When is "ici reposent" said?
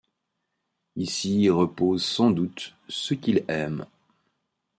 0.95-2.03